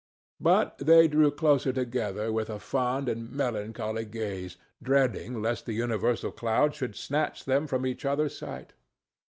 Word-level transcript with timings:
But 0.39 0.79
they 0.79 1.07
drew 1.07 1.29
closer 1.29 1.71
together 1.71 2.31
with 2.33 2.49
a 2.49 2.57
fond 2.57 3.07
and 3.07 3.31
melancholy 3.31 4.03
gaze, 4.05 4.57
dreading 4.81 5.43
lest 5.43 5.67
the 5.67 5.73
universal 5.77 6.31
cloud 6.31 6.73
should 6.73 6.95
snatch 6.95 7.45
them 7.45 7.67
from 7.67 7.85
each 7.85 8.03
other's 8.03 8.35
sight. 8.35 8.73